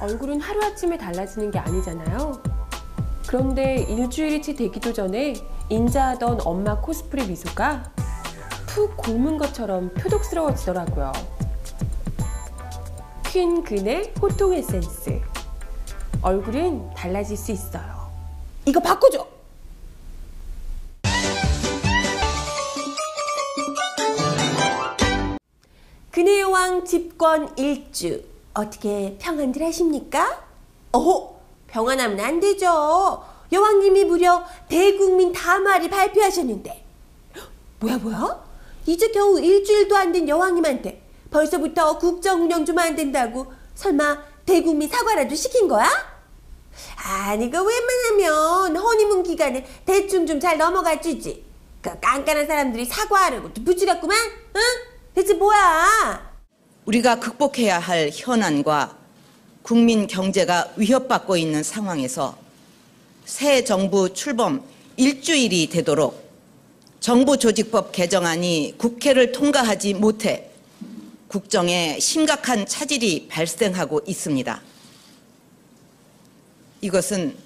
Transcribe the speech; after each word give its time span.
얼굴은 0.00 0.40
하루아침에 0.40 0.98
달라지는 0.98 1.50
게 1.50 1.58
아니잖아요. 1.58 2.42
그런데 3.26 3.76
일주일이치 3.88 4.54
되기도 4.54 4.92
전에 4.92 5.34
인자하던 5.68 6.40
엄마 6.44 6.80
코스프레 6.80 7.26
미소가 7.26 7.90
푹 8.66 8.96
고문 8.96 9.38
것처럼 9.38 9.90
표독스러워지더라고요. 9.94 11.12
퀸 13.24 13.62
근의 13.64 14.12
호통 14.20 14.52
에센스. 14.54 15.20
얼굴은 16.22 16.90
달라질 16.94 17.36
수 17.36 17.52
있어요. 17.52 18.10
이거 18.64 18.80
바꿔줘! 18.80 19.26
근의 26.10 26.40
여왕 26.40 26.84
집권 26.84 27.56
일주. 27.58 28.35
어떻게 28.56 29.16
평안들 29.20 29.62
하십니까? 29.66 30.42
어호! 30.92 31.36
평안하면 31.68 32.18
안 32.20 32.40
되죠. 32.40 33.22
여왕님이 33.52 34.04
무려 34.04 34.42
대국민 34.68 35.32
담화를 35.32 35.90
발표하셨는데. 35.90 36.84
뭐야, 37.80 37.98
뭐야? 37.98 38.44
이제 38.86 39.08
겨우 39.08 39.38
일주일도 39.38 39.96
안 39.96 40.12
된 40.12 40.28
여왕님한테 40.28 41.02
벌써부터 41.30 41.98
국정 41.98 42.42
운영 42.44 42.64
좀 42.64 42.78
안 42.78 42.96
된다고 42.96 43.52
설마 43.74 44.22
대국민 44.46 44.88
사과라도 44.88 45.34
시킨 45.34 45.68
거야? 45.68 45.86
아니, 46.96 47.50
그 47.50 47.58
웬만하면 47.62 48.76
허니문 48.76 49.22
기간에 49.22 49.66
대충 49.84 50.26
좀 50.26 50.40
잘 50.40 50.56
넘어가 50.56 50.98
주지. 51.00 51.44
그 51.82 51.90
깐깐한 52.00 52.46
사람들이 52.46 52.84
사과하려고 52.86 53.52
또 53.52 53.62
부지렸구만? 53.64 54.16
응? 54.56 54.60
대체 55.14 55.34
뭐야? 55.34 56.35
우리가 56.86 57.18
극복해야 57.18 57.80
할 57.80 58.10
현안과 58.14 58.96
국민 59.62 60.06
경제가 60.06 60.72
위협받고 60.76 61.36
있는 61.36 61.64
상황에서 61.64 62.38
새 63.24 63.64
정부 63.64 64.14
출범 64.14 64.62
일주일이 64.96 65.68
되도록 65.68 66.30
정부 67.00 67.36
조직법 67.36 67.90
개정안이 67.90 68.74
국회를 68.78 69.32
통과하지 69.32 69.94
못해 69.94 70.48
국정에 71.26 71.98
심각한 71.98 72.64
차질이 72.66 73.26
발생하고 73.28 74.02
있습니다. 74.06 74.62
이것은 76.82 77.36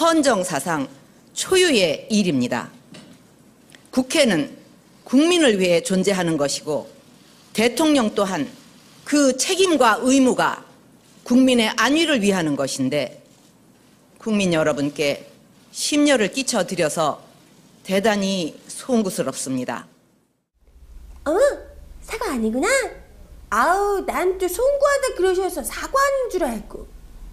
헌정사상 0.00 0.88
초유의 1.34 2.06
일입니다. 2.08 2.70
국회는 3.90 4.56
국민을 5.02 5.58
위해 5.58 5.82
존재하는 5.82 6.36
것이고 6.36 6.88
대통령 7.52 8.14
또한 8.14 8.48
그 9.06 9.36
책임과 9.36 10.00
의무가 10.02 10.64
국민의 11.22 11.68
안위를 11.76 12.22
위하는 12.22 12.56
것인데 12.56 13.22
국민 14.18 14.52
여러분께 14.52 15.30
심려를 15.70 16.32
끼쳐드려서 16.32 17.22
대단히 17.84 18.58
송구스럽습니다. 18.66 19.86
어? 21.24 21.38
사과 22.02 22.32
아니구나? 22.32 22.66
아우, 23.50 24.00
난 24.04 24.38
또 24.38 24.48
송구하다 24.48 25.14
그러셔서 25.16 25.62
사과하는 25.62 26.30
줄 26.30 26.42
알고. 26.42 26.88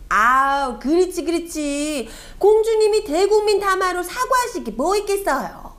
아우, 0.09 0.77
그렇지, 0.79 1.23
그렇지. 1.23 2.07
공주님이 2.37 3.03
대국민 3.03 3.59
담화로 3.59 4.03
사과하실 4.03 4.63
게뭐 4.65 4.95
있겠어요. 4.97 5.72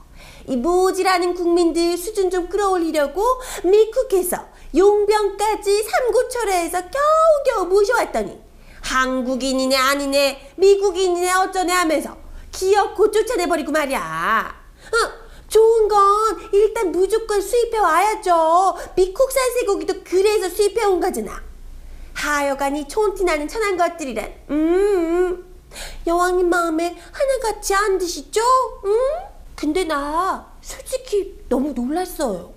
이 0.46 0.56
모지라는 0.56 1.34
국민들 1.34 1.96
수준 1.96 2.30
좀 2.30 2.48
끌어올리려고 2.48 3.22
미국에서 3.64 4.46
용병까지 4.76 5.82
삼고초려해서 5.82 6.82
겨우겨우 6.90 7.66
모셔왔더니 7.66 8.40
한국인이네 8.82 9.76
아니네 9.76 10.52
미국인이네 10.56 11.32
어쩌네 11.32 11.72
하면서 11.72 12.16
기어코 12.50 13.10
쫓아내버리고 13.10 13.72
말이야. 13.72 14.54
어, 14.84 15.24
좋은 15.48 15.88
건 15.88 16.50
일단 16.52 16.92
무조건 16.92 17.40
수입해 17.40 17.78
와야죠. 17.78 18.76
미국산 18.94 19.52
쇠고기도 19.54 19.94
그래서 20.04 20.48
수입해 20.48 20.84
온 20.84 21.00
거잖아. 21.00 21.42
하여간 22.12 22.76
이 22.76 22.86
촌티나는 22.86 23.48
천한 23.48 23.76
것들이란. 23.76 24.32
음, 24.50 25.56
여왕님 26.06 26.48
마음에 26.48 26.96
하나같이 27.12 27.74
안 27.74 27.98
드시죠? 27.98 28.40
음? 28.84 29.33
근데 29.54 29.84
나 29.84 30.52
솔직히 30.60 31.44
너무 31.48 31.72
놀랐어요. 31.72 32.52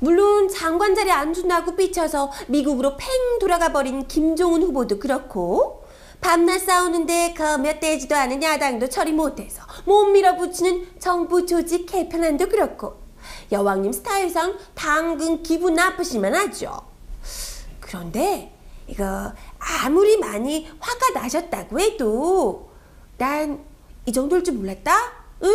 물론 0.00 0.48
장관 0.48 0.94
자리 0.94 1.10
안 1.10 1.34
준다고 1.34 1.74
삐쳐서 1.74 2.30
미국으로 2.48 2.96
팽 2.96 3.08
돌아가 3.40 3.72
버린 3.72 4.06
김종은 4.06 4.62
후보도 4.62 4.98
그렇고 4.98 5.84
밤낮 6.20 6.58
싸우는데 6.60 7.34
그몇 7.36 7.80
대지도 7.80 8.14
않은 8.14 8.42
야당도 8.42 8.88
처리 8.88 9.12
못해서 9.12 9.62
못 9.84 10.06
밀어붙이는 10.06 10.98
정부 10.98 11.46
조직 11.46 11.86
개편안도 11.86 12.48
그렇고 12.48 12.96
여왕님 13.50 13.92
스타일상 13.92 14.58
당근 14.74 15.42
기분 15.42 15.74
나쁘시만 15.74 16.34
하죠. 16.34 16.80
그런데 17.80 18.52
이거 18.86 19.32
아무리 19.58 20.16
많이 20.16 20.68
화가 20.78 21.20
나셨다고 21.20 21.80
해도 21.80 22.68
난 23.16 23.68
이 24.08 24.12
정도일 24.12 24.42
줄 24.42 24.54
몰랐다? 24.54 24.90
응? 25.44 25.54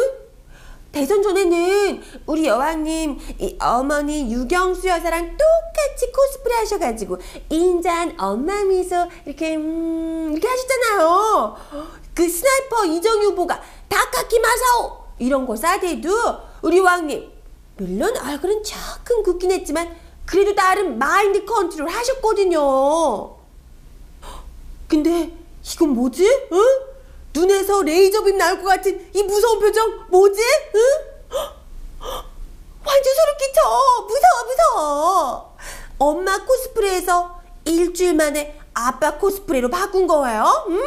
대선 0.94 1.24
전에는 1.24 2.04
우리 2.28 2.46
여왕님 2.46 3.20
이 3.40 3.58
어머니 3.60 4.32
육영수 4.32 4.88
여사랑 4.88 5.36
똑같이 5.36 6.12
코스프레 6.12 6.56
하셔가지고 6.58 7.18
인자한 7.50 8.16
엄마 8.20 8.64
미소 8.64 9.08
이렇게 9.26 9.56
음 9.56 10.30
이렇게 10.32 10.48
하셨잖아요. 10.48 11.58
그 12.14 12.30
스나이퍼 12.30 12.86
이정희 12.86 13.26
후보가 13.26 13.60
다카키 13.90 14.40
마사오 14.40 15.00
이런 15.18 15.48
거 15.48 15.56
싸대도 15.56 16.10
우리 16.62 16.80
왕님 16.80 17.28
물론 17.78 18.16
얼굴은 18.16 18.64
조금 18.64 19.24
굳긴 19.24 19.52
했지만 19.52 19.96
그래도 20.28 20.54
나름 20.54 21.00
마인드 21.00 21.44
컨트롤 21.44 21.90
하셨거든요. 21.90 23.36
근데 24.88 25.36
이건 25.66 25.90
뭐지? 25.90 26.24
응? 26.52 26.93
눈에서 27.34 27.82
레이저빔 27.82 28.38
나올 28.38 28.58
것 28.58 28.66
같은 28.66 29.10
이 29.14 29.24
무서운 29.24 29.60
표정 29.60 30.06
뭐지? 30.10 30.40
응? 30.76 30.82
완전 32.86 33.14
소름 33.16 33.38
끼쳐 33.40 33.62
무서워 34.08 34.44
무서워 34.46 35.58
엄마 35.98 36.38
코스프레에서 36.46 37.42
일주일 37.66 38.16
만에 38.16 38.60
아빠 38.74 39.18
코스프레로 39.18 39.70
바꾼 39.70 40.06
거예요? 40.06 40.66
응? 40.70 40.86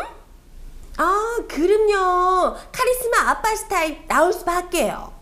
아 0.98 1.36
그럼요 1.48 2.56
카리스마 2.72 3.30
아빠 3.30 3.54
스타일 3.54 4.06
나올 4.06 4.32
수밖에요 4.32 5.12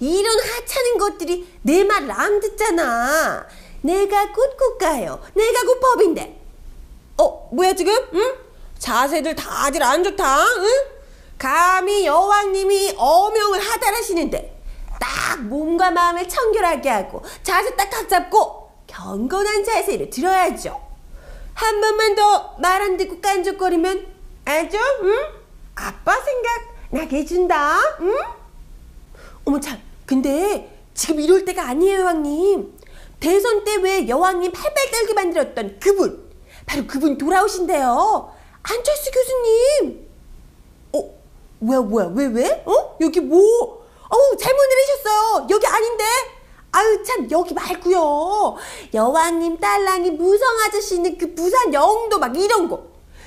이런 0.00 0.38
하찮은 0.38 0.98
것들이 0.98 1.58
내 1.62 1.82
말을 1.84 2.10
안 2.10 2.40
듣잖아 2.40 3.46
내가 3.82 4.32
곧 4.32 4.78
국가요 4.78 5.20
내가 5.34 5.62
곧 5.62 5.80
법인데 5.80 6.40
어 7.18 7.48
뭐야 7.52 7.74
지금? 7.74 7.94
응? 8.14 8.47
자세들 8.78 9.34
다들 9.34 9.82
안 9.82 10.02
좋다. 10.04 10.44
응? 10.44 10.66
감히 11.38 12.06
여왕님이 12.06 12.94
어명을 12.96 13.60
하달하시는데 13.60 14.60
딱 15.00 15.40
몸과 15.42 15.90
마음을 15.90 16.28
청결하게 16.28 16.88
하고 16.88 17.22
자세 17.42 17.74
딱 17.76 17.88
각 17.90 18.08
잡고 18.08 18.70
경건한 18.86 19.64
자세로 19.64 20.10
들어야죠. 20.10 20.80
한 21.54 21.80
번만 21.80 22.14
더 22.14 22.56
말 22.60 22.82
안 22.82 22.96
듣고 22.96 23.20
깐족거리면 23.20 24.06
아주 24.44 24.76
응? 25.02 25.18
아빠 25.76 26.14
생각 26.20 26.74
나게 26.90 27.18
해준다. 27.18 27.78
응? 28.00 28.14
어머 29.44 29.60
참 29.60 29.80
근데 30.06 30.74
지금 30.94 31.20
이럴 31.20 31.44
때가 31.44 31.68
아니에요 31.68 32.00
여왕님. 32.00 32.78
대선 33.20 33.64
때 33.64 33.76
왜 33.76 34.08
여왕님 34.08 34.52
팔팔 34.52 34.90
떨게 34.92 35.14
만들었던 35.14 35.80
그분 35.80 36.28
바로 36.66 36.86
그분 36.86 37.18
돌아오신대요. 37.18 38.37
안철수 38.70 39.10
교수님. 39.10 40.08
어, 40.94 41.14
뭐야, 41.60 41.80
뭐야, 41.80 42.10
왜, 42.14 42.26
왜? 42.26 42.62
어? 42.66 42.96
여기 43.00 43.20
뭐? 43.20 43.40
어우, 44.10 44.36
잘못 44.36 44.58
내리셨어요. 44.68 45.46
여기 45.50 45.66
아닌데? 45.66 46.04
아유, 46.70 47.02
참, 47.02 47.30
여기 47.30 47.54
말고요 47.54 48.56
여왕님 48.92 49.58
딸랑이 49.58 50.10
무성 50.12 50.48
아저씨 50.60 50.96
있는 50.96 51.16
그 51.16 51.34
부산 51.34 51.72
영도 51.72 52.18
막 52.18 52.36
이런 52.36 52.68
거. 52.68 52.82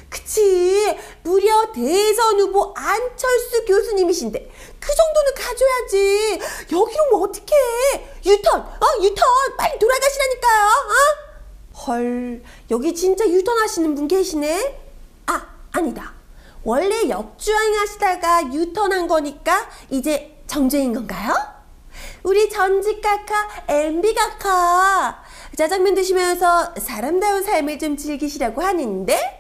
그치. 0.10 0.96
무려 1.24 1.72
대선 1.72 2.40
후보 2.40 2.74
안철수 2.76 3.66
교수님이신데, 3.66 4.52
그 4.80 4.90
정도는 4.96 5.34
가져야지. 5.36 6.40
여기로 6.72 7.10
뭐 7.12 7.22
어떡해. 7.24 8.10
유턴, 8.26 8.60
어, 8.60 9.02
유턴. 9.02 9.26
빨리 9.58 9.80
돌아가시라니까요, 9.80 10.68
어? 10.68 11.80
헐, 11.88 12.44
여기 12.70 12.94
진짜 12.94 13.28
유턴 13.28 13.58
하시는 13.58 13.96
분 13.96 14.08
계시네? 14.08 14.91
아니다. 15.82 16.14
원래 16.64 17.10
역주행 17.10 17.74
하시다가 17.80 18.54
유턴한 18.54 19.08
거니까 19.08 19.68
이제 19.90 20.40
정주행인 20.46 20.94
건가요? 20.94 21.34
우리 22.24 22.50
전직 22.50 23.02
각하, 23.02 23.48
MB 23.68 24.14
각하. 24.14 25.24
짜장면 25.56 25.96
드시면서 25.96 26.74
사람다운 26.78 27.44
삶을 27.44 27.80
좀 27.80 27.98
즐기시라고 27.98 28.62
하는데? 28.62 29.40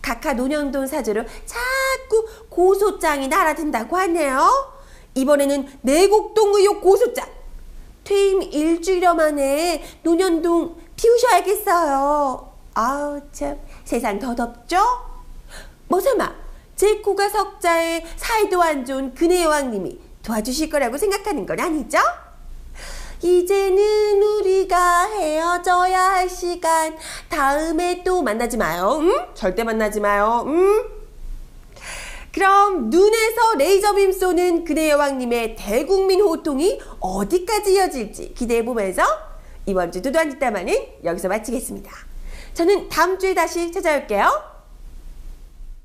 각하 0.00 0.32
논현동 0.32 0.86
사저로 0.86 1.22
자꾸 1.44 2.26
고소장이 2.48 3.28
날아든다고 3.28 3.96
하네요. 3.96 4.74
이번에는 5.14 5.80
내곡동 5.82 6.54
의혹 6.54 6.80
고소장. 6.80 7.26
퇴임 8.04 8.42
일주일여 8.42 9.14
만에 9.14 9.82
논현동 10.02 10.76
피우셔야겠어요. 10.96 12.52
아우 12.74 13.20
참 13.32 13.58
세상 13.84 14.18
더 14.18 14.34
덥죠? 14.34 15.13
뭐 15.88 16.00
설마 16.00 16.34
제 16.76 16.96
코가 16.96 17.28
석자에 17.28 18.04
사이도 18.16 18.62
안 18.62 18.84
좋은 18.84 19.14
그네 19.14 19.44
여왕님이 19.44 19.98
도와주실 20.22 20.70
거라고 20.70 20.96
생각하는 20.98 21.46
건 21.46 21.60
아니죠? 21.60 21.98
이제는 23.22 24.22
우리가 24.22 25.06
헤어져야 25.06 26.12
할 26.12 26.28
시간 26.28 26.96
다음에 27.28 28.02
또 28.04 28.22
만나지 28.22 28.56
마요 28.56 28.98
응? 29.00 29.12
절대 29.34 29.64
만나지 29.64 30.00
마요 30.00 30.44
응? 30.46 30.84
그럼 32.32 32.90
눈에서 32.90 33.54
레이저빔 33.56 34.12
쏘는 34.12 34.64
그네 34.64 34.90
여왕님의 34.90 35.56
대국민 35.56 36.20
호통이 36.20 36.80
어디까지 37.00 37.74
이어질지 37.74 38.34
기대해보면서 38.34 39.04
이번 39.66 39.92
주 39.92 40.02
두두한 40.02 40.30
뒷담화는 40.30 40.74
여기서 41.04 41.28
마치겠습니다 41.28 41.90
저는 42.52 42.88
다음 42.88 43.18
주에 43.18 43.34
다시 43.34 43.72
찾아올게요 43.72 44.53